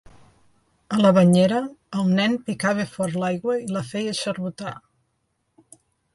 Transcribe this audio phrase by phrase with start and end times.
[0.95, 1.59] A la banyera,
[1.99, 4.75] el nen picava fort l'aigua i la feia xarbotar.